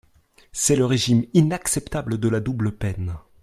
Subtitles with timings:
[0.51, 3.17] C’est le régime inacceptable de la double peine.